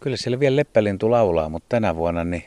Kyllä 0.00 0.16
siellä 0.16 0.40
vielä 0.40 0.56
leppälintu 0.56 1.10
laulaa, 1.10 1.48
mutta 1.48 1.66
tänä 1.68 1.96
vuonna 1.96 2.24
niin, 2.24 2.44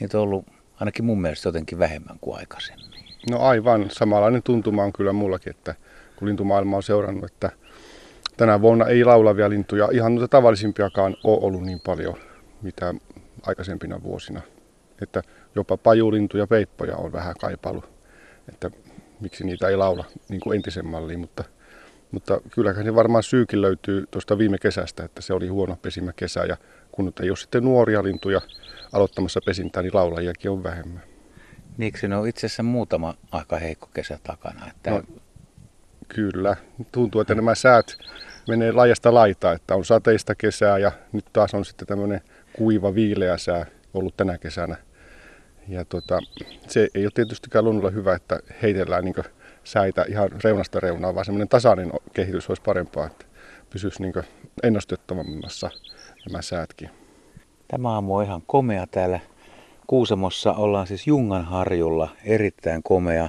niitä 0.00 0.18
on 0.18 0.22
ollut 0.22 0.46
ainakin 0.80 1.04
mun 1.04 1.20
mielestä 1.20 1.48
jotenkin 1.48 1.78
vähemmän 1.78 2.16
kuin 2.20 2.38
aikaisemmin. 2.38 3.04
No 3.30 3.38
aivan, 3.40 3.90
samanlainen 3.90 4.42
tuntuma 4.42 4.82
on 4.82 4.92
kyllä 4.92 5.12
mullakin, 5.12 5.50
että 5.50 5.74
kun 6.16 6.28
lintumaailma 6.28 6.76
on 6.76 6.82
seurannut, 6.82 7.24
että 7.24 7.50
tänä 8.36 8.60
vuonna 8.60 8.86
ei 8.86 9.04
laulavia 9.04 9.50
lintuja, 9.50 9.88
ihan 9.92 10.14
noita 10.14 10.28
tavallisimpiakaan 10.28 11.16
ole 11.24 11.38
ollut 11.42 11.62
niin 11.62 11.80
paljon, 11.80 12.16
mitä 12.62 12.94
aikaisempina 13.42 14.02
vuosina. 14.02 14.40
Että 15.02 15.22
jopa 15.54 15.76
pajulintuja 15.76 16.42
ja 16.42 16.46
peippoja 16.46 16.96
on 16.96 17.12
vähän 17.12 17.34
kaipailu, 17.40 17.84
että 18.48 18.70
miksi 19.20 19.44
niitä 19.44 19.68
ei 19.68 19.76
laula 19.76 20.04
niin 20.28 20.40
kuin 20.40 20.56
entisen 20.56 20.86
malliin, 20.86 21.20
mutta, 21.20 21.44
mutta 22.10 22.40
kyllähän 22.50 22.84
se 22.84 22.94
varmaan 22.94 23.22
syykin 23.22 23.62
löytyy 23.62 24.06
tuosta 24.10 24.38
viime 24.38 24.58
kesästä, 24.58 25.04
että 25.04 25.22
se 25.22 25.32
oli 25.32 25.48
huono 25.48 25.76
pesimäkesä 25.82 26.44
ja 26.44 26.56
kun 26.92 27.04
nyt 27.04 27.20
ei 27.20 27.30
ole 27.30 27.36
sitten 27.36 27.64
nuoria 27.64 28.02
lintuja 28.02 28.40
aloittamassa 28.92 29.40
pesintää, 29.46 29.82
niin 29.82 29.94
laulajiakin 29.94 30.50
on 30.50 30.62
vähemmän. 30.62 31.02
Niinkö 31.78 31.98
se 31.98 32.16
on 32.16 32.28
itse 32.28 32.46
asiassa 32.46 32.62
muutama 32.62 33.14
aika 33.32 33.58
heikko 33.58 33.88
kesä 33.94 34.18
takana? 34.22 34.66
Että... 34.66 34.90
No, 34.90 35.02
kyllä. 36.08 36.56
Tuntuu, 36.92 37.20
että 37.20 37.34
nämä 37.34 37.54
säät 37.54 37.96
menee 38.48 38.72
laajasta 38.72 39.14
laitaa, 39.14 39.52
että 39.52 39.74
on 39.74 39.84
sateista 39.84 40.34
kesää 40.34 40.78
ja 40.78 40.92
nyt 41.12 41.24
taas 41.32 41.54
on 41.54 41.64
sitten 41.64 41.88
tämmöinen 41.88 42.20
kuiva, 42.52 42.94
viileä 42.94 43.38
sää 43.38 43.66
ollut 43.94 44.16
tänä 44.16 44.38
kesänä. 44.38 44.76
Ja 45.68 45.84
tota, 45.84 46.18
se 46.68 46.88
ei 46.94 47.04
ole 47.04 47.10
tietystikään 47.14 47.64
luonnolla 47.64 47.90
hyvä, 47.90 48.14
että 48.14 48.40
heitellään 48.62 49.04
niin 49.04 49.14
säitä 49.64 50.04
ihan 50.08 50.30
reunasta 50.44 50.80
reunaan, 50.80 51.14
vaan 51.14 51.24
semmoinen 51.24 51.48
tasainen 51.48 51.92
kehitys 52.12 52.48
olisi 52.48 52.62
parempaa, 52.62 53.06
että 53.06 53.24
pysyisi 53.70 54.02
niin 54.02 54.14
ennustettavammassa 54.62 55.70
nämä 56.26 56.42
säätkin. 56.42 56.90
Tämä 57.68 57.90
aamu 57.90 58.16
on 58.16 58.24
ihan 58.24 58.42
komea 58.46 58.86
täällä 58.86 59.20
Kuusamossa. 59.86 60.52
Ollaan 60.52 60.86
siis 60.86 61.06
Jungan 61.06 61.44
harjulla, 61.44 62.08
erittäin 62.24 62.82
komea 62.82 63.28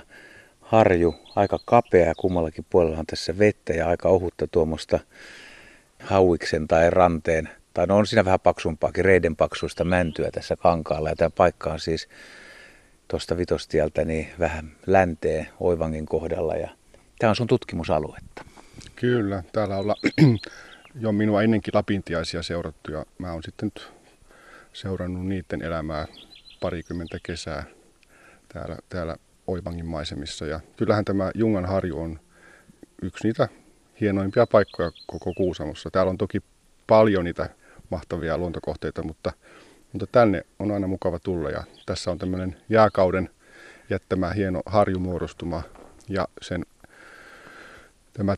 harju, 0.61 1.15
aika 1.35 1.59
kapea 1.65 2.15
kummallakin 2.15 2.65
puolella 2.69 2.99
on 2.99 3.05
tässä 3.05 3.37
vettä 3.37 3.73
ja 3.73 3.87
aika 3.87 4.09
ohutta 4.09 4.47
tuommoista 4.47 4.99
hauiksen 6.03 6.67
tai 6.67 6.89
ranteen, 6.89 7.49
tai 7.73 7.87
no 7.87 7.97
on 7.97 8.07
siinä 8.07 8.25
vähän 8.25 8.39
paksumpaakin, 8.39 9.05
reiden 9.05 9.35
paksuista 9.35 9.83
mäntyä 9.83 10.31
tässä 10.31 10.55
kankaalla. 10.55 11.09
Ja 11.09 11.15
tämä 11.15 11.29
paikka 11.29 11.73
on 11.73 11.79
siis 11.79 12.07
tuosta 13.07 13.37
vitostieltä 13.37 14.05
niin 14.05 14.27
vähän 14.39 14.71
länteen 14.87 15.47
Oivangin 15.59 16.05
kohdalla 16.05 16.55
ja 16.55 16.69
tämä 17.19 17.29
on 17.29 17.35
sun 17.35 17.47
tutkimusaluetta. 17.47 18.45
Kyllä, 18.95 19.43
täällä 19.51 19.77
ollaan 19.77 19.97
jo 21.03 21.11
minua 21.11 21.43
ennenkin 21.43 21.73
lapintiaisia 21.75 22.43
seurattu 22.43 22.91
ja 22.91 23.05
mä 23.17 23.33
oon 23.33 23.43
sitten 23.43 23.71
seurannut 24.73 25.27
niiden 25.27 25.61
elämää 25.61 26.07
parikymmentä 26.61 27.17
kesää 27.23 27.63
täällä, 28.53 28.77
täällä 28.89 29.15
Oivangin 29.47 29.85
maisemissa. 29.85 30.45
Ja 30.45 30.59
kyllähän 30.77 31.05
tämä 31.05 31.31
Jungan 31.35 31.65
harju 31.65 31.99
on 31.99 32.19
yksi 33.01 33.27
niitä 33.27 33.47
hienoimpia 34.01 34.47
paikkoja 34.47 34.91
koko 35.07 35.33
Kuusamossa. 35.33 35.91
Täällä 35.91 36.09
on 36.09 36.17
toki 36.17 36.41
paljon 36.87 37.23
niitä 37.25 37.49
mahtavia 37.89 38.37
luontokohteita, 38.37 39.03
mutta, 39.03 39.31
mutta 39.95 40.07
tänne 40.11 40.45
on 40.59 40.71
aina 40.71 40.87
mukava 40.87 41.19
tulla. 41.19 41.49
Ja 41.49 41.63
tässä 41.85 42.11
on 42.11 42.17
tämmöinen 42.17 42.57
jääkauden 42.69 43.29
jättämä 43.89 44.29
hieno 44.29 44.61
harjumuodostuma 44.65 45.63
ja 46.09 46.27
sen 46.41 46.65
tämä 48.13 48.35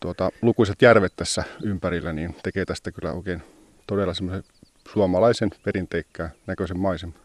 tuota, 0.00 0.30
lukuisat 0.42 0.82
järvet 0.82 1.12
tässä 1.16 1.44
ympärillä, 1.62 2.12
niin 2.12 2.36
tekee 2.42 2.64
tästä 2.64 2.92
kyllä 2.92 3.12
oikein 3.12 3.42
todella 3.86 4.14
semmoisen 4.14 4.44
suomalaisen 4.92 5.50
perinteikkään 5.64 6.30
näköisen 6.46 6.78
maiseman. 6.78 7.16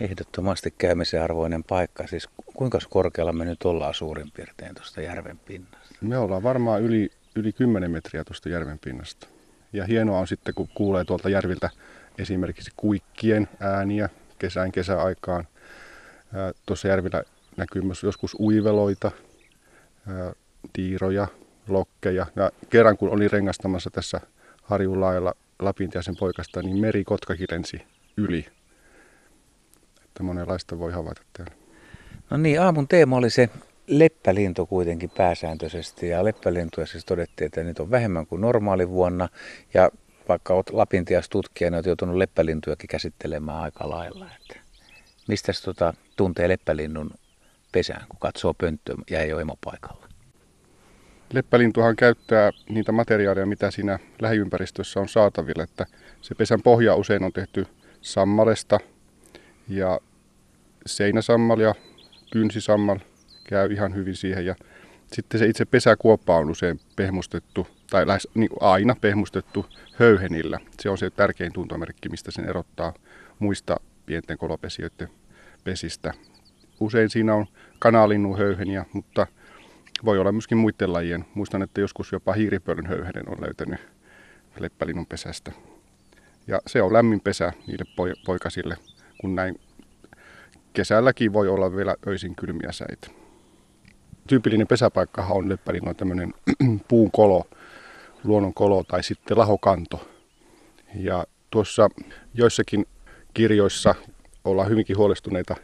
Ehdottomasti 0.00 0.74
käymisen 0.78 1.22
arvoinen 1.22 1.64
paikka. 1.64 2.06
Siis 2.06 2.28
kuinka 2.54 2.78
korkealla 2.90 3.32
me 3.32 3.44
nyt 3.44 3.62
ollaan 3.64 3.94
suurin 3.94 4.30
piirtein 4.36 4.74
tuosta 4.74 5.00
järven 5.00 5.38
pinnasta? 5.38 5.88
Me 6.00 6.18
ollaan 6.18 6.42
varmaan 6.42 6.82
yli, 6.82 7.10
yli 7.34 7.52
10 7.52 7.90
metriä 7.90 8.24
tuosta 8.24 8.48
järven 8.48 8.78
pinnasta. 8.78 9.26
Ja 9.72 9.84
hienoa 9.84 10.18
on 10.18 10.28
sitten, 10.28 10.54
kun 10.54 10.68
kuulee 10.74 11.04
tuolta 11.04 11.28
järviltä 11.28 11.70
esimerkiksi 12.18 12.70
kuikkien 12.76 13.48
ääniä 13.60 14.08
kesän 14.38 14.72
kesäaikaan. 14.72 15.44
Tuossa 16.66 16.88
järvillä 16.88 17.22
näkyy 17.56 17.82
myös 17.82 18.02
joskus 18.02 18.36
uiveloita, 18.40 19.10
tiiroja, 20.72 21.28
lokkeja. 21.68 22.26
Ja 22.36 22.50
kerran 22.70 22.96
kun 22.96 23.10
olin 23.10 23.30
rengastamassa 23.30 23.90
tässä 23.90 24.20
harjun 24.62 25.00
laajalla 25.00 25.34
Lapintiaisen 25.58 26.16
poikasta, 26.16 26.62
niin 26.62 26.78
merikotkakin 26.78 27.46
lensi 27.50 27.82
yli. 28.16 28.46
Että 30.04 30.22
monenlaista 30.22 30.78
voi 30.78 30.92
havaita 30.92 31.22
täällä. 31.32 31.54
No 32.30 32.36
niin, 32.36 32.60
aamun 32.60 32.88
teema 32.88 33.16
oli 33.16 33.30
se 33.30 33.48
leppälintu 33.86 34.66
kuitenkin 34.66 35.10
pääsääntöisesti. 35.10 36.08
Ja 36.08 36.24
leppälintuja 36.24 36.86
siis 36.86 37.04
todettiin, 37.04 37.46
että 37.46 37.62
niitä 37.62 37.82
on 37.82 37.90
vähemmän 37.90 38.26
kuin 38.26 38.40
normaali 38.40 38.88
vuonna. 38.88 39.28
Ja 39.74 39.90
vaikka 40.28 40.54
olet 40.54 40.70
Lapintias 40.70 41.28
tutkija, 41.28 41.70
niin 41.70 41.76
olet 41.76 41.86
joutunut 41.86 42.16
leppälintujakin 42.16 42.88
käsittelemään 42.88 43.60
aika 43.60 43.90
lailla. 43.90 44.26
Että 44.40 44.60
mistä 45.28 45.52
tota, 45.64 45.94
tuntee 46.16 46.48
leppälinnun 46.48 47.10
pesään, 47.72 48.06
kun 48.08 48.18
katsoo 48.20 48.54
pönttöä 48.54 48.96
ja 49.10 49.20
ei 49.20 49.32
ole 49.32 49.42
emopaikalla? 49.42 50.08
Leppälintuhan 51.32 51.96
käyttää 51.96 52.52
niitä 52.68 52.92
materiaaleja, 52.92 53.46
mitä 53.46 53.70
siinä 53.70 53.98
lähiympäristössä 54.20 55.00
on 55.00 55.08
saatavilla. 55.08 55.62
Että 55.62 55.86
se 56.20 56.34
pesän 56.34 56.62
pohja 56.62 56.94
usein 56.94 57.24
on 57.24 57.32
tehty 57.32 57.66
sammalesta 58.00 58.80
ja 59.68 60.00
seinäsammal 60.86 61.60
ja 61.60 61.74
kynsisammal 62.32 62.98
käy 63.44 63.72
ihan 63.72 63.94
hyvin 63.94 64.16
siihen. 64.16 64.46
Ja 64.46 64.54
sitten 65.12 65.40
se 65.40 65.46
itse 65.46 65.64
pesäkuoppa 65.64 66.36
on 66.36 66.50
usein 66.50 66.80
pehmustettu, 66.96 67.66
tai 67.90 68.06
lähes 68.06 68.28
niin 68.34 68.50
aina 68.60 68.96
pehmustettu 69.00 69.66
höyhenillä. 69.98 70.60
Se 70.80 70.90
on 70.90 70.98
se 70.98 71.10
tärkein 71.10 71.52
tuntomerkki, 71.52 72.08
mistä 72.08 72.30
sen 72.30 72.48
erottaa 72.48 72.92
muista 73.38 73.76
pienten 74.06 74.38
kolopesijöiden 74.38 75.08
pesistä. 75.64 76.14
Usein 76.80 77.10
siinä 77.10 77.34
on 77.34 77.46
kanalinnun 77.78 78.38
höyheniä, 78.38 78.84
mutta 78.92 79.26
voi 80.04 80.18
olla 80.18 80.32
myöskin 80.32 80.58
muiden 80.58 80.92
lajien. 80.92 81.24
Muistan, 81.34 81.62
että 81.62 81.80
joskus 81.80 82.12
jopa 82.12 82.32
hiiripöllön 82.32 82.86
höyhenen 82.86 83.28
on 83.28 83.36
löytänyt 83.40 83.80
leppälinnun 84.58 85.06
pesästä. 85.06 85.52
Ja 86.46 86.60
se 86.66 86.82
on 86.82 86.92
lämmin 86.92 87.20
pesä 87.20 87.52
niille 87.66 87.84
poikasille, 88.26 88.76
kun 89.20 89.34
näin 89.34 89.60
kesälläkin 90.72 91.32
voi 91.32 91.48
olla 91.48 91.76
vielä 91.76 91.94
öisin 92.06 92.34
kylmiä 92.34 92.72
säitä. 92.72 93.10
Tyypillinen 94.28 94.66
pesäpaikka 94.66 95.26
on 95.30 95.48
leppälinnoin 95.48 95.96
tämmöinen 95.96 96.34
puun 96.88 97.10
kolo, 97.10 97.46
luonnon 98.26 98.54
kolo 98.54 98.84
tai 98.84 99.02
sitten 99.02 99.38
lahokanto. 99.38 100.08
Ja 100.94 101.26
tuossa 101.50 101.88
joissakin 102.34 102.86
kirjoissa 103.34 103.94
ollaan 104.44 104.68
hyvinkin 104.68 104.96
huolestuneita 104.96 105.56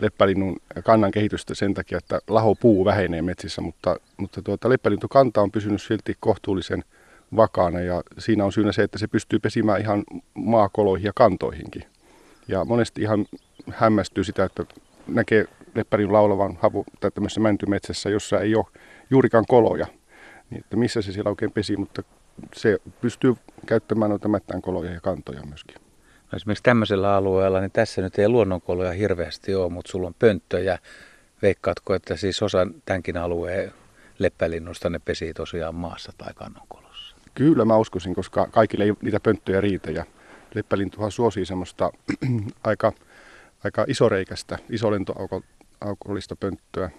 leppälinnun 0.00 0.56
kannan 0.84 1.10
kehitystä 1.10 1.54
sen 1.54 1.74
takia, 1.74 1.98
että 1.98 2.20
lahopuu 2.28 2.84
vähenee 2.84 3.22
metsissä, 3.22 3.62
mutta, 3.62 3.96
mutta 4.16 4.42
tuota, 4.42 4.68
leppälintukanta 4.68 5.42
on 5.42 5.50
pysynyt 5.50 5.82
silti 5.82 6.16
kohtuullisen 6.20 6.84
vakaana 7.36 7.80
ja 7.80 8.02
siinä 8.18 8.44
on 8.44 8.52
syynä 8.52 8.72
se, 8.72 8.82
että 8.82 8.98
se 8.98 9.08
pystyy 9.08 9.38
pesimään 9.38 9.80
ihan 9.80 10.04
maakoloihin 10.34 11.06
ja 11.06 11.12
kantoihinkin. 11.14 11.84
Ja 12.48 12.64
monesti 12.64 13.02
ihan 13.02 13.26
hämmästyy 13.70 14.24
sitä, 14.24 14.44
että 14.44 14.64
näkee 15.06 15.44
leppärin 15.74 16.12
laulavan 16.12 16.58
havu 16.60 16.84
tai 17.00 17.10
tämmöisessä 17.10 17.40
mäntymetsässä, 17.40 18.10
jossa 18.10 18.40
ei 18.40 18.54
ole 18.54 18.64
juurikaan 19.10 19.44
koloja. 19.48 19.86
Niin, 20.50 20.60
että 20.60 20.76
missä 20.76 21.02
se 21.02 21.12
siellä 21.12 21.28
oikein 21.28 21.52
pesi, 21.52 21.76
mutta 21.76 22.02
se 22.54 22.78
pystyy 23.00 23.34
käyttämään 23.66 24.10
noita 24.10 24.28
mättään 24.28 24.62
koloja 24.62 24.90
ja 24.90 25.00
kantoja 25.00 25.42
myöskin. 25.42 25.76
No 26.32 26.36
esimerkiksi 26.36 26.62
tämmöisellä 26.62 27.14
alueella, 27.14 27.60
niin 27.60 27.70
tässä 27.70 28.02
nyt 28.02 28.18
ei 28.18 28.28
luonnonkoloja 28.28 28.92
hirveästi 28.92 29.54
ole, 29.54 29.72
mutta 29.72 29.90
sulla 29.90 30.06
on 30.06 30.14
pönttöjä. 30.18 30.78
Veikkaatko, 31.42 31.94
että 31.94 32.16
siis 32.16 32.42
osa 32.42 32.66
tämänkin 32.84 33.16
alueen 33.16 33.72
leppälinnusta 34.18 34.90
ne 34.90 34.98
pesii 34.98 35.34
tosiaan 35.34 35.74
maassa 35.74 36.12
tai 36.18 36.34
kannonkolossa? 36.34 37.16
Kyllä 37.34 37.64
mä 37.64 37.76
uskoisin, 37.76 38.14
koska 38.14 38.46
kaikille 38.46 38.84
ei 38.84 38.92
niitä 39.02 39.20
pönttöjä 39.20 39.60
riitä 39.60 39.90
ja 39.90 40.04
leppälintuhan 40.54 41.12
suosii 41.12 41.46
semmoista 41.46 41.90
aika, 42.64 42.92
aika 43.64 43.84
isoreikästä, 43.88 44.58
isolentoaukollista 44.70 46.36
pönttöä. 46.36 46.90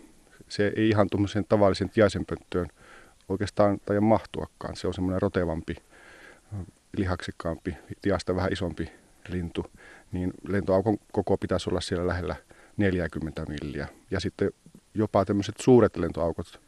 Se 0.50 0.72
ei 0.76 0.90
ihan 0.90 1.08
tuommoisen 1.10 1.46
tavallisen 1.50 1.90
tiaisen 1.90 2.26
pönttöön 2.26 2.68
oikeastaan 3.30 3.80
tai 3.86 4.00
mahtuakaan. 4.00 4.76
Se 4.76 4.88
on 4.88 4.94
semmoinen 4.94 5.22
rotevampi, 5.22 5.76
lihaksikkaampi, 6.98 7.78
tiasta 8.02 8.36
vähän 8.36 8.54
isompi 8.54 8.92
lintu, 9.28 9.66
niin 10.12 10.34
lentoaukon 10.48 10.98
koko 11.12 11.38
pitäisi 11.38 11.70
olla 11.70 11.82
siellä 11.82 12.08
lähellä 12.08 12.36
40 12.78 13.46
milliä. 13.46 13.88
Ja 14.12 14.20
sitten 14.20 14.52
jopa 14.94 15.26
tämmöiset 15.26 15.56
suuret 15.60 15.98
lentoaukot 15.98 16.62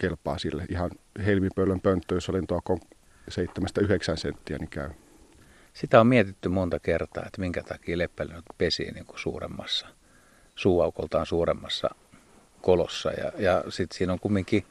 kelpaa 0.00 0.38
sille. 0.38 0.64
Ihan 0.68 0.90
helmipöllön 1.26 1.80
pönttö, 1.80 2.14
jos 2.14 2.28
lentoaukko 2.28 2.72
on 2.72 2.80
7-9 4.14 4.16
senttiä, 4.16 4.58
niin 4.58 4.68
käy. 4.68 4.90
Sitä 5.72 6.00
on 6.00 6.06
mietitty 6.06 6.48
monta 6.48 6.78
kertaa, 6.78 7.24
että 7.26 7.40
minkä 7.40 7.62
takia 7.62 7.98
leppälinnut 7.98 8.44
pesii 8.58 8.92
niin 8.92 9.06
kuin 9.06 9.18
suuremmassa, 9.18 9.86
suuaukoltaan 10.54 11.26
suuremmassa 11.26 11.90
kolossa. 12.62 13.10
Ja, 13.10 13.32
ja 13.38 13.64
sitten 13.68 13.98
siinä 13.98 14.12
on 14.12 14.20
kumminkin 14.20 14.66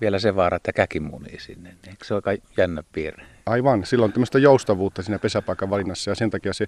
vielä 0.00 0.18
se 0.18 0.36
vaara, 0.36 0.56
että 0.56 0.72
käki 0.72 1.00
munii 1.00 1.40
sinne. 1.40 1.76
Eikö 1.88 2.04
se 2.04 2.14
ole 2.14 2.22
aika 2.26 2.44
jännä 2.56 2.82
piirre? 2.92 3.26
Aivan, 3.46 3.86
silloin 3.86 4.12
tämmöistä 4.12 4.38
joustavuutta 4.38 5.02
siinä 5.02 5.18
pesäpaikan 5.18 5.70
valinnassa 5.70 6.10
ja 6.10 6.14
sen 6.14 6.30
takia 6.30 6.52
se 6.52 6.66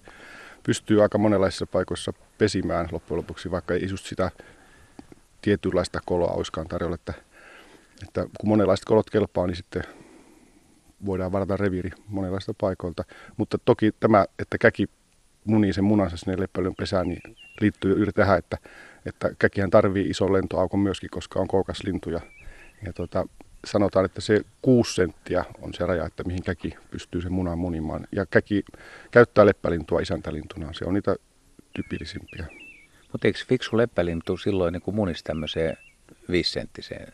pystyy 0.62 1.03
aika 1.03 1.19
monenlaisissa 1.19 1.67
paikoissa 1.67 2.12
pesimään 2.38 2.88
loppujen 2.93 3.19
lopuksi, 3.19 3.50
vaikka 3.50 3.75
ei 3.75 3.88
just 3.91 4.06
sitä 4.06 4.31
tietynlaista 5.43 6.00
koloa 6.05 6.32
olisikaan 6.32 6.69
tarjolla. 6.69 6.94
Että, 6.94 7.15
että 8.03 8.27
kun 8.41 8.49
monenlaiset 8.49 8.85
kolot 8.85 9.11
kelpaa, 9.11 9.47
niin 9.47 9.56
sitten 9.56 9.82
voidaan 11.06 11.32
varata 11.32 11.56
reviiri 11.56 11.91
monenlaista 12.09 12.55
paikoilta. 12.61 13.05
Mutta 13.37 13.59
toki 13.65 13.93
tämä, 14.00 14.25
että 14.38 14.59
käki 14.59 14.88
munii 15.44 15.73
sen 15.73 15.85
munansa 15.85 16.17
sinne 16.17 16.41
leppäilyn 16.41 16.75
pesään, 16.75 17.09
niin 17.09 17.37
liittyy 17.61 17.97
juuri 17.97 18.12
tähän, 18.12 18.38
että, 18.38 18.59
että 19.06 19.31
käkihän 19.38 19.71
tarvii 19.71 20.11
ison 20.11 20.32
lentoaukon 20.32 20.81
myöskin, 20.81 21.11
koska 21.11 21.41
on 21.41 21.49
kookas 21.49 21.82
lintu. 21.85 22.11
Ja, 22.11 22.21
ja 22.87 22.93
tota, 22.93 23.27
sanotaan, 23.65 24.05
että 24.05 24.21
se 24.21 24.41
kuusi 24.62 24.94
senttiä 24.94 25.44
on 25.62 25.75
se 25.75 25.87
raja, 25.87 26.06
että 26.06 26.25
mihin 26.25 26.43
käki 26.43 26.75
pystyy 26.91 27.23
sen 27.23 27.32
munan 27.32 27.59
munimaan. 27.59 28.06
Ja 28.12 28.27
käki 28.27 28.65
käyttää 29.11 29.47
leppälintua 29.47 30.00
isäntälintuna, 30.00 30.73
se 30.73 30.85
on 30.85 30.94
niitä 30.94 31.17
tyypillisimpiä. 31.73 32.47
Mutta 33.12 33.29
eikö 33.29 33.38
fiksu 33.49 33.77
leppälintu 33.77 34.37
silloin 34.37 34.73
niin 34.73 34.94
munisi 34.94 35.25
tämmöiseen 35.25 35.77
viisenttiseen 36.31 37.12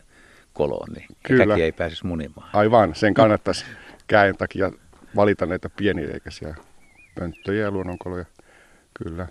koloon, 0.53 0.87
niin 0.93 1.07
Kyllä. 1.23 1.47
käki 1.53 1.63
ei 1.63 1.71
pääsisi 1.71 2.05
munimaan? 2.05 2.49
Aivan, 2.53 2.95
sen 2.95 3.13
kannattaisi 3.13 3.65
käen 4.07 4.37
takia 4.37 4.71
valita 5.15 5.45
näitä 5.45 5.69
pienireikäisiä 5.69 6.55
pönttöjä 7.15 7.63
ja 7.63 7.71
luonnonkoloja. 7.71 8.25
Kyllä, 8.93 9.27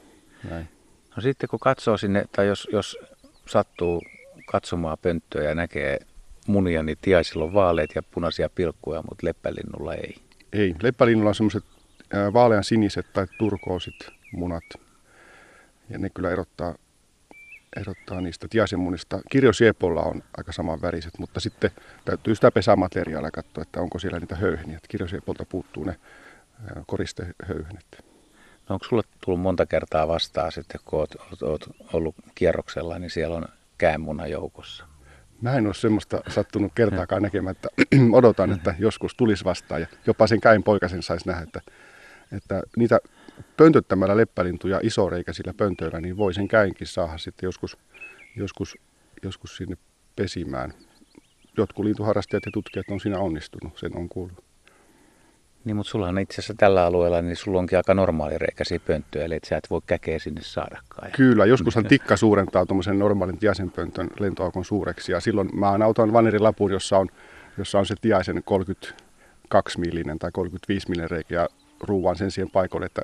näin. 0.50 0.68
No 1.16 1.22
sitten 1.22 1.48
kun 1.48 1.58
katsoo 1.58 1.96
sinne, 1.96 2.24
tai 2.32 2.46
jos, 2.46 2.68
jos 2.72 2.98
sattuu 3.46 4.02
katsomaan 4.46 4.98
pönttöä 5.02 5.42
ja 5.42 5.54
näkee 5.54 6.00
munia, 6.46 6.82
niin 6.82 6.98
tiaisilla 7.00 7.44
on 7.44 7.54
vaaleet 7.54 7.90
ja 7.94 8.02
punaisia 8.02 8.48
pilkkuja, 8.48 9.02
mutta 9.02 9.26
leppälinnulla 9.26 9.94
ei. 9.94 10.16
Ei, 10.52 10.74
leppälinnulla 10.82 11.28
on 11.28 11.34
semmoiset 11.34 11.64
vaalean 12.32 12.64
siniset 12.64 13.06
tai 13.12 13.26
turkoosit 13.38 14.10
munat. 14.32 14.64
Ja 15.90 15.98
ne 15.98 16.10
kyllä 16.10 16.30
erottaa, 16.30 16.74
erottaa 17.76 18.20
niistä 18.20 18.46
tiaisenmunista. 18.50 19.20
Kirjosiepolla 19.30 20.02
on 20.02 20.22
aika 20.36 20.52
saman 20.52 20.82
väriset, 20.82 21.18
mutta 21.18 21.40
sitten 21.40 21.70
täytyy 22.04 22.34
sitä 22.34 22.50
pesämateriaalia 22.50 23.30
katsoa, 23.30 23.62
että 23.62 23.80
onko 23.80 23.98
siellä 23.98 24.20
niitä 24.20 24.36
höyheniä. 24.36 24.78
Kirjosiepolta 24.88 25.44
puuttuu 25.44 25.84
ne 25.84 25.96
koristehöyhenet. 26.86 28.04
No 28.68 28.74
onko 28.74 28.84
sulle 28.88 29.02
tullut 29.24 29.40
monta 29.40 29.66
kertaa 29.66 30.08
vastaan 30.08 30.52
sitten, 30.52 30.80
kun 30.84 30.98
oot 31.42 31.68
ollut 31.92 32.14
kierroksella, 32.34 32.98
niin 32.98 33.10
siellä 33.10 33.36
on 33.36 33.48
käänmuna 33.78 34.26
joukossa? 34.26 34.84
Mä 35.40 35.54
en 35.54 35.66
ole 35.66 35.74
semmoista 35.74 36.20
sattunut 36.28 36.72
kertaakaan 36.74 37.22
näkemään, 37.22 37.56
että 37.56 37.68
odotan, 38.12 38.52
että 38.52 38.74
joskus 38.78 39.14
tulisi 39.14 39.44
vastaan 39.44 39.80
ja 39.80 39.86
jopa 40.06 40.26
sen 40.26 40.40
käin 40.40 40.62
poikasen 40.62 41.02
saisi 41.02 41.28
nähdä, 41.28 41.42
että, 41.42 41.60
että 42.32 42.62
niitä 42.76 42.98
pöntöttämällä 43.56 44.16
leppälintuja 44.16 44.80
isoreikäisillä 44.82 45.54
pöntöillä, 45.54 46.00
niin 46.00 46.16
voi 46.16 46.34
sen 46.34 46.48
käinkin 46.48 46.86
saada 46.86 47.18
sitten 47.18 47.46
joskus, 47.46 47.78
joskus, 48.36 48.78
joskus 49.22 49.56
sinne 49.56 49.76
pesimään. 50.16 50.72
Jotkut 51.56 51.84
lintuharrastajat 51.84 52.46
ja 52.46 52.52
tutkijat 52.52 52.86
on 52.90 53.00
siinä 53.00 53.18
onnistunut, 53.18 53.78
sen 53.78 53.96
on 53.96 54.08
kuullut. 54.08 54.45
Niin, 55.66 55.76
mutta 55.76 55.90
sulla 55.90 56.08
on 56.08 56.18
itse 56.18 56.34
asiassa 56.34 56.54
tällä 56.56 56.84
alueella, 56.84 57.22
niin 57.22 57.36
sulla 57.36 57.58
onkin 57.58 57.78
aika 57.78 57.94
normaali 57.94 58.38
reikäisiä 58.38 58.80
pönttöjä, 58.86 59.24
eli 59.24 59.34
et 59.34 59.44
sä 59.44 59.56
et 59.56 59.70
voi 59.70 59.80
käkeä 59.86 60.18
sinne 60.18 60.40
saadakaan. 60.42 61.12
Kyllä, 61.12 61.46
joskushan 61.46 61.84
tikka 61.84 62.16
suurentaa 62.16 62.66
tuommoisen 62.66 62.98
normaalin 62.98 63.38
tiaisenpöntön 63.38 64.08
lentoaukon 64.20 64.64
suureksi, 64.64 65.12
ja 65.12 65.20
silloin 65.20 65.48
mä 65.54 65.78
autan 65.84 66.12
vanerilapun, 66.12 66.72
jossa 66.72 66.98
on, 66.98 67.08
jossa 67.58 67.78
on 67.78 67.86
se 67.86 67.94
tiaisen 68.00 68.42
32 68.44 69.80
millinen 69.80 70.18
tai 70.18 70.30
35 70.32 70.88
millinen 70.88 71.10
reikä, 71.10 71.34
ja 71.34 71.48
ruuan 71.80 72.16
sen 72.16 72.30
siihen 72.30 72.50
paikalle, 72.50 72.86
että, 72.86 73.02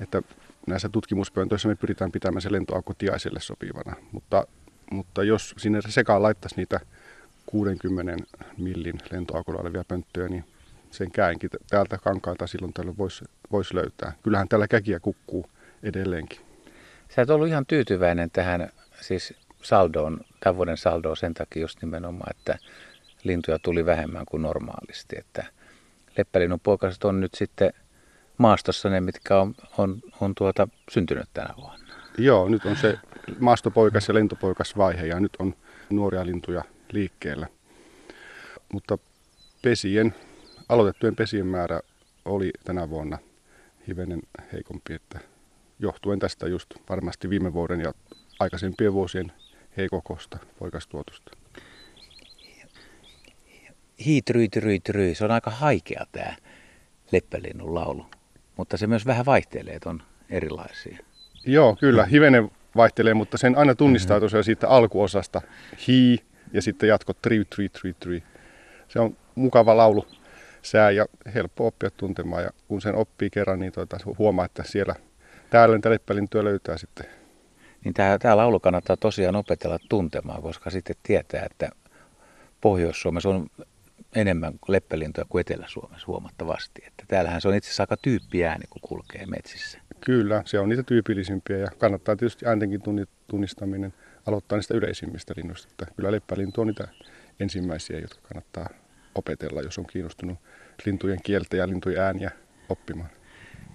että 0.00 0.22
näissä 0.66 0.88
tutkimuspöntöissä 0.88 1.68
me 1.68 1.74
pyritään 1.74 2.12
pitämään 2.12 2.42
se 2.42 2.52
lentoaukko 2.52 2.94
tiaiselle 2.98 3.40
sopivana. 3.40 3.96
Mutta, 4.12 4.46
mutta 4.90 5.24
jos 5.24 5.54
sinne 5.58 5.80
sekaan 5.88 6.22
laittaisi 6.22 6.56
niitä 6.56 6.80
60 7.46 8.16
millin 8.58 8.98
lentoaukolla 9.10 9.60
olevia 9.60 9.84
pönttöjä, 9.88 10.28
niin 10.28 10.44
sen 10.92 11.10
käänkin 11.10 11.50
täältä 11.70 11.98
kankaalta 11.98 12.46
silloin 12.46 12.72
tällöin 12.72 12.98
voisi 12.98 13.24
vois 13.52 13.72
löytää. 13.72 14.12
Kyllähän 14.22 14.48
täällä 14.48 14.68
käkiä 14.68 15.00
kukkuu 15.00 15.46
edelleenkin. 15.82 16.40
Sä 17.08 17.22
et 17.22 17.30
ollut 17.30 17.48
ihan 17.48 17.66
tyytyväinen 17.66 18.30
tähän 18.30 18.68
siis 19.00 19.34
saldoon, 19.62 20.20
tämän 20.40 20.56
vuoden 20.56 20.76
saldoon 20.76 21.16
sen 21.16 21.34
takia 21.34 21.62
just 21.62 21.82
nimenomaan, 21.82 22.36
että 22.36 22.58
lintuja 23.24 23.58
tuli 23.58 23.86
vähemmän 23.86 24.26
kuin 24.26 24.42
normaalisti. 24.42 25.18
Että 25.18 25.44
leppälinnun 26.18 26.60
poikaset 26.60 27.04
on 27.04 27.20
nyt 27.20 27.34
sitten 27.34 27.72
maastossa 28.38 28.88
ne, 28.88 29.00
mitkä 29.00 29.40
on, 29.40 29.54
on, 29.78 30.00
on 30.20 30.34
tuota, 30.34 30.68
syntynyt 30.90 31.28
tänä 31.34 31.54
vuonna. 31.56 31.94
Joo, 32.18 32.48
nyt 32.48 32.64
on 32.64 32.76
se 32.76 32.98
maastopoikas 33.38 34.08
ja 34.08 34.14
lentopoikas 34.14 34.76
vaihe 34.76 35.06
ja 35.06 35.20
nyt 35.20 35.36
on 35.38 35.54
nuoria 35.90 36.26
lintuja 36.26 36.64
liikkeellä. 36.92 37.46
Mutta 38.72 38.98
pesien 39.62 40.14
aloitettujen 40.72 41.16
pesien 41.16 41.46
määrä 41.46 41.80
oli 42.24 42.50
tänä 42.64 42.90
vuonna 42.90 43.18
hivenen 43.88 44.22
heikompi, 44.52 44.94
että 44.94 45.20
johtuen 45.78 46.18
tästä 46.18 46.48
just 46.48 46.66
varmasti 46.88 47.30
viime 47.30 47.52
vuoden 47.52 47.80
ja 47.80 47.92
aikaisempien 48.38 48.92
vuosien 48.92 49.32
heikokosta 49.76 50.38
poikastuotusta. 50.58 51.32
Hiitry, 54.04 54.48
try, 54.48 54.78
try. 54.78 55.14
Se 55.14 55.24
on 55.24 55.30
aika 55.30 55.50
haikea 55.50 56.06
tämä 56.12 56.36
leppälinnun 57.12 57.74
laulu, 57.74 58.06
mutta 58.56 58.76
se 58.76 58.86
myös 58.86 59.06
vähän 59.06 59.26
vaihtelee, 59.26 59.74
että 59.74 59.90
on 59.90 60.02
erilaisia. 60.30 60.98
Joo, 61.46 61.76
kyllä, 61.76 62.06
hivenen 62.06 62.50
vaihtelee, 62.76 63.14
mutta 63.14 63.38
sen 63.38 63.58
aina 63.58 63.74
tunnistaa 63.74 64.16
mm-hmm. 64.16 64.24
tosiaan 64.24 64.44
siitä 64.44 64.68
alkuosasta 64.68 65.40
hi 65.88 66.18
ja 66.52 66.62
sitten 66.62 66.88
jatko 66.88 67.12
tri, 67.12 67.44
tri, 67.44 67.68
tri, 67.68 67.94
tri. 67.94 68.22
Se 68.88 69.00
on 69.00 69.16
mukava 69.34 69.76
laulu 69.76 70.06
sää 70.62 70.90
ja 70.90 71.06
helppo 71.34 71.66
oppia 71.66 71.90
tuntemaan. 71.90 72.42
Ja 72.42 72.50
kun 72.68 72.82
sen 72.82 72.94
oppii 72.94 73.30
kerran, 73.30 73.58
niin 73.58 73.72
tuota, 73.72 73.98
huomaa, 74.18 74.44
että 74.44 74.62
siellä 74.66 74.94
täällä 75.50 75.74
niitä 75.74 76.44
löytää 76.44 76.78
sitten. 76.78 77.06
Niin 77.84 77.94
tämä, 77.94 78.18
tämä 78.18 78.36
laulu 78.36 78.60
kannattaa 78.60 78.96
tosiaan 78.96 79.36
opetella 79.36 79.78
tuntemaan, 79.88 80.42
koska 80.42 80.70
sitten 80.70 80.96
tietää, 81.02 81.46
että 81.50 81.70
Pohjois-Suomessa 82.60 83.28
on 83.28 83.46
enemmän 84.16 84.52
leppälintoja 84.68 85.24
kuin 85.28 85.40
Etelä-Suomessa 85.40 86.06
huomattavasti. 86.06 86.82
Että 86.86 87.04
täällähän 87.08 87.40
se 87.40 87.48
on 87.48 87.54
itse 87.54 87.68
asiassa 87.68 87.82
aika 87.82 87.96
tyyppiääni, 87.96 88.64
kun 88.70 88.82
kulkee 88.82 89.26
metsissä. 89.26 89.78
Kyllä, 90.00 90.42
se 90.44 90.58
on 90.58 90.68
niitä 90.68 90.82
tyypillisimpiä 90.82 91.56
ja 91.56 91.68
kannattaa 91.78 92.16
tietysti 92.16 92.46
ääntenkin 92.46 92.82
tunnistaminen 93.26 93.94
aloittaa 94.26 94.58
niistä 94.58 94.74
yleisimmistä 94.74 95.34
linnuista. 95.36 95.68
Että 95.70 95.94
kyllä 95.96 96.12
leppälintu 96.12 96.60
on 96.60 96.66
niitä 96.66 96.88
ensimmäisiä, 97.40 97.98
jotka 97.98 98.20
kannattaa 98.22 98.68
opetella, 99.14 99.62
jos 99.62 99.78
on 99.78 99.86
kiinnostunut 99.86 100.38
lintujen 100.84 101.18
kieltä 101.22 101.56
ja 101.56 101.68
lintujen 101.68 102.00
ääniä 102.02 102.30
oppimaan. 102.68 103.10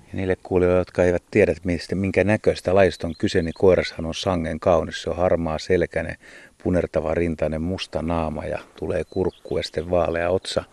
Ja 0.08 0.14
niille 0.14 0.36
kuulijoille, 0.44 0.80
jotka 0.80 1.04
eivät 1.04 1.24
tiedä, 1.32 1.54
mistä, 1.64 1.96
minkä 1.96 2.24
näköistä 2.24 2.76
lajista 2.76 3.08
on 3.08 3.14
kyse, 3.18 3.42
niin 3.42 3.54
koirashan 3.54 4.06
on 4.06 4.16
sangen 4.16 4.60
kaunis. 4.60 5.02
Se 5.02 5.10
on 5.10 5.18
harmaa 5.18 5.60
selkäinen, 5.60 6.16
punertava 6.64 7.14
rintainen, 7.14 7.62
musta 7.62 8.02
naama 8.02 8.46
ja 8.46 8.60
tulee 8.76 9.04
kurkku 9.10 9.58
ja 9.58 9.64
sitten 9.64 9.90
vaalea 9.90 10.30
otsa, 10.30 10.64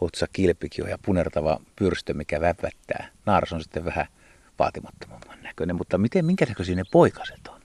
otsa 0.00 0.26
kilpikin 0.32 0.88
ja 0.88 0.98
punertava 1.04 1.60
pyrstö, 1.76 2.14
mikä 2.14 2.40
vävättää. 2.40 3.08
Naaras 3.26 3.52
on 3.52 3.62
sitten 3.62 3.84
vähän 3.84 4.06
vaatimattomamman 4.58 5.38
näköinen, 5.42 5.76
mutta 5.76 5.98
miten, 5.98 6.24
minkä 6.24 6.46
näköisiä 6.46 6.76
ne 6.76 6.82
poikaset 6.92 7.48
on? 7.48 7.60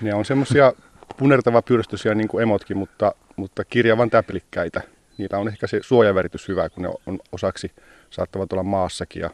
Ne 0.00 0.14
on 0.14 0.24
semmoisia 0.24 0.72
punertava 1.16 1.62
pyrstöisiä 1.62 2.14
niin 2.14 2.28
kuin 2.28 2.42
emotkin, 2.42 2.76
mutta, 2.76 3.14
mutta 3.36 3.64
kirjavan 3.64 4.10
täplikkäitä 4.10 4.82
niillä 5.18 5.38
on 5.38 5.48
ehkä 5.48 5.66
se 5.66 5.80
suojaväritys 5.82 6.48
hyvä, 6.48 6.68
kun 6.68 6.82
ne 6.82 6.88
on 7.06 7.18
osaksi 7.32 7.72
saattavat 8.10 8.52
olla 8.52 8.62
maassakin 8.62 9.20
ja, 9.20 9.30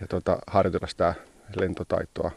ja 0.00 0.06
tuota, 0.06 0.38
harjoitella 0.46 0.86
sitä 0.86 1.14
lentotaitoa. 1.56 2.30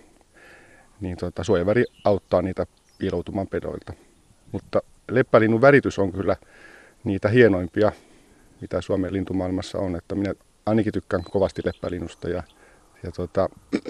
Niin 1.02 1.18
tuota, 1.18 1.44
suojaväri 1.44 1.86
auttaa 2.04 2.42
niitä 2.42 2.66
piiloutumaan 2.98 3.48
pedoilta. 3.48 3.94
Mutta 4.52 4.82
leppälinnun 5.12 5.62
väritys 5.62 6.00
on 6.00 6.12
kyllä 6.12 6.36
niitä 7.04 7.30
hienoimpia, 7.30 7.92
mitä 8.62 8.82
Suomen 8.82 9.14
lintumaailmassa 9.14 9.78
on. 9.78 9.96
Että 9.96 10.16
minä 10.16 10.34
ainakin 10.66 10.94
tykkään 10.94 11.24
kovasti 11.24 11.62
leppälinnusta 11.66 12.30
ja, 12.30 12.44
ja 13.04 13.12
tuota, 13.12 13.50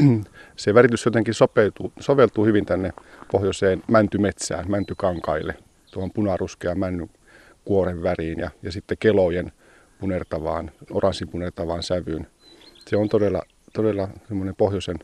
se 0.55 0.73
väritys 0.73 1.05
jotenkin 1.05 1.33
sopeutuu, 1.33 1.93
soveltuu 1.99 2.45
hyvin 2.45 2.65
tänne 2.65 2.93
pohjoiseen 3.31 3.83
mäntymetsään, 3.87 4.71
mäntykankaille, 4.71 5.57
tuohon 5.91 6.11
punaruskea 6.11 6.75
männy 6.75 7.07
kuoren 7.65 8.03
väriin 8.03 8.39
ja, 8.39 8.49
ja 8.63 8.71
sitten 8.71 8.97
kelojen 8.97 9.51
punertavaan, 9.99 10.71
oranssin 10.91 11.27
punertavaan 11.27 11.83
sävyyn. 11.83 12.27
Se 12.87 12.97
on 12.97 13.09
todella, 13.09 13.41
todella 13.73 14.07
semmoinen 14.27 14.55
pohjoisen 14.55 14.99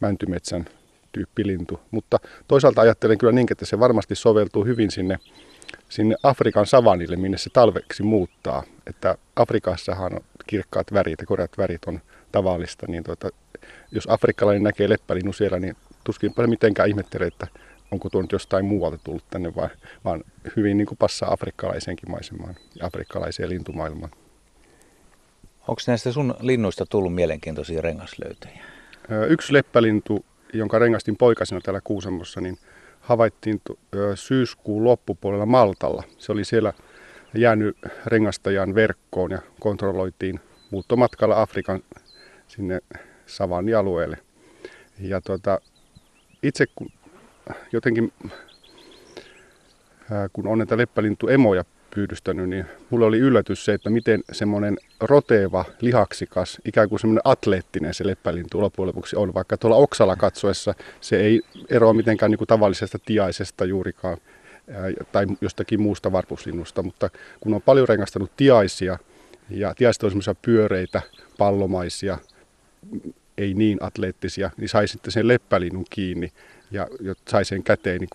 mäntymetsän 0.00 0.64
tyyppilintu. 1.12 1.80
Mutta 1.90 2.18
toisaalta 2.48 2.80
ajattelen 2.80 3.18
kyllä 3.18 3.32
niin, 3.32 3.46
että 3.50 3.66
se 3.66 3.80
varmasti 3.80 4.14
soveltuu 4.14 4.64
hyvin 4.64 4.90
sinne, 4.90 5.18
sinne 5.88 6.16
Afrikan 6.22 6.66
savanille, 6.66 7.16
minne 7.16 7.38
se 7.38 7.50
talveksi 7.50 8.02
muuttaa. 8.02 8.62
Että 8.86 9.18
Afrikassahan 9.36 10.14
on 10.14 10.20
kirkkaat 10.46 10.92
värit 10.92 11.20
ja 11.20 11.26
korjat 11.26 11.58
värit 11.58 11.84
on 11.86 12.00
tavallista, 12.32 12.86
niin 12.88 13.04
tuota, 13.04 13.28
jos 13.92 14.04
afrikkalainen 14.10 14.62
näkee 14.62 14.88
leppälinnu 14.88 15.32
siellä, 15.32 15.58
niin 15.58 15.76
tuskin 16.04 16.34
paljon 16.34 16.50
mitenkään 16.50 16.88
ihmettelee, 16.88 17.28
että 17.28 17.46
onko 17.90 18.10
tuo 18.10 18.22
nyt 18.22 18.32
jostain 18.32 18.64
muualta 18.64 18.98
tullut 19.04 19.24
tänne, 19.30 19.54
vaan, 19.54 19.70
vaan 20.04 20.24
hyvin 20.56 20.76
niin 20.76 20.86
kuin 20.86 20.98
passaa 20.98 21.32
afrikkalaiseenkin 21.32 22.10
maisemaan 22.10 22.54
ja 22.80 22.86
afrikkalaiseen 22.86 23.48
lintumaailmaan. 23.48 24.12
Onko 25.60 25.82
näistä 25.86 26.12
sun 26.12 26.34
linnuista 26.40 26.86
tullut 26.86 27.14
mielenkiintoisia 27.14 27.80
rengaslöytöjä? 27.80 28.58
Yksi 29.28 29.52
leppälintu, 29.52 30.24
jonka 30.52 30.78
rengastin 30.78 31.16
poikasena 31.16 31.60
täällä 31.60 31.80
Kuusamossa, 31.84 32.40
niin 32.40 32.58
havaittiin 33.00 33.60
syyskuun 34.14 34.84
loppupuolella 34.84 35.46
Maltalla. 35.46 36.02
Se 36.18 36.32
oli 36.32 36.44
siellä 36.44 36.72
jäänyt 37.34 37.76
rengastajan 38.06 38.74
verkkoon 38.74 39.30
ja 39.30 39.38
kontrolloitiin 39.60 40.40
muuttomatkalla 40.70 41.42
Afrikan 41.42 41.82
sinne 42.48 42.80
savannialueelle. 43.26 44.18
Ja 44.98 45.20
tuota, 45.20 45.60
itse 46.42 46.66
kun 46.74 46.88
jotenkin, 47.72 48.12
kun 50.32 50.46
on 50.46 50.58
näitä 50.58 50.76
leppälintu 50.76 51.28
emoja 51.28 51.64
pyydystänyt, 51.94 52.48
niin 52.48 52.64
mulle 52.90 53.06
oli 53.06 53.18
yllätys 53.18 53.64
se, 53.64 53.72
että 53.72 53.90
miten 53.90 54.22
semmoinen 54.32 54.76
roteeva, 55.00 55.64
lihaksikas, 55.80 56.60
ikään 56.64 56.88
kuin 56.88 57.00
semmoinen 57.00 57.22
atleettinen 57.24 57.94
se 57.94 58.06
leppälintu 58.06 58.60
loppujen 58.60 58.88
lopuksi 58.88 59.16
on. 59.16 59.34
Vaikka 59.34 59.56
tuolla 59.56 59.76
oksalla 59.76 60.16
katsoessa 60.16 60.74
se 61.00 61.20
ei 61.20 61.40
eroa 61.70 61.92
mitenkään 61.92 62.30
niin 62.30 62.38
kuin 62.38 62.48
tavallisesta 62.48 62.98
tiaisesta 63.06 63.64
juurikaan 63.64 64.16
tai 65.12 65.26
jostakin 65.40 65.80
muusta 65.80 66.12
varpuslinnusta, 66.12 66.82
mutta 66.82 67.10
kun 67.40 67.54
on 67.54 67.62
paljon 67.62 67.88
rengastanut 67.88 68.36
tiaisia 68.36 68.98
ja 69.50 69.74
tiaiset 69.74 70.02
on 70.02 70.10
semmoisia 70.10 70.34
pyöreitä, 70.34 71.02
pallomaisia, 71.38 72.18
ei 73.38 73.54
niin 73.54 73.78
atleettisia, 73.80 74.50
niin 74.56 74.68
sai 74.68 74.88
sitten 74.88 75.12
sen 75.12 75.28
leppälinnun 75.28 75.84
kiinni 75.90 76.32
ja 76.70 76.86
sai 77.28 77.44
sen 77.44 77.62
käteen, 77.62 78.00
niin 78.00 78.08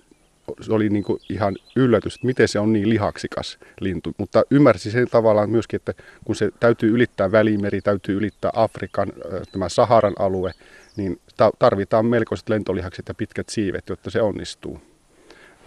se 0.62 0.74
oli 0.74 0.90
niin 0.90 1.04
kuin 1.04 1.20
ihan 1.30 1.56
yllätys, 1.76 2.16
että 2.16 2.28
miten 2.28 2.48
se 2.48 2.60
on 2.60 2.74
niin 2.74 2.90
lihaksikas 2.90 3.60
lintu. 3.80 4.14
Mutta 4.18 4.44
ymmärsi 4.52 4.92
sen 4.92 5.08
tavallaan 5.08 5.50
myöskin, 5.50 5.78
että 5.78 5.94
kun 6.26 6.36
se 6.36 6.52
täytyy 6.60 6.94
ylittää 6.94 7.32
välimeri, 7.32 7.82
täytyy 7.82 8.18
ylittää 8.18 8.52
Afrikan, 8.56 9.14
tämä 9.52 9.70
Saharan 9.70 10.14
alue, 10.20 10.52
niin 10.98 11.20
tarvitaan 11.60 12.06
melkoiset 12.06 12.50
lentolihakset 12.50 13.08
ja 13.08 13.14
pitkät 13.14 13.50
siivet, 13.50 13.90
jotta 13.90 14.10
se 14.10 14.22
onnistuu. 14.22 14.82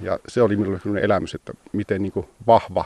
Ja 0.01 0.19
se 0.29 0.43
oli 0.43 0.57
minulle 0.57 0.81
sellainen 0.81 1.05
elämys, 1.05 1.35
että 1.35 1.53
miten 1.73 2.03
niin 2.03 2.13
kuin 2.13 2.27
vahva 2.47 2.85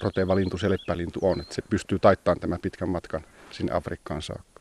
roteva 0.00 0.36
lintu 0.36 0.58
se 0.58 0.70
leppälintu 0.70 1.18
on, 1.22 1.40
että 1.40 1.54
se 1.54 1.62
pystyy 1.70 1.98
taittamaan 1.98 2.40
tämän 2.40 2.58
pitkän 2.62 2.88
matkan 2.88 3.24
sinne 3.50 3.72
Afrikkaan 3.72 4.22
saakka. 4.22 4.51